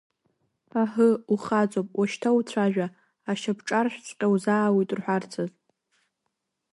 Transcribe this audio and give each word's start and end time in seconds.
Аҳы, 0.81 1.09
ухаҵоуп, 1.33 1.89
уажәшьҭа 1.97 2.29
уцәажәа, 2.37 2.87
ашьапҿаршәҵәҟьа 3.29 4.27
узаауит 4.33 4.89
рҳәарцаз… 4.97 5.51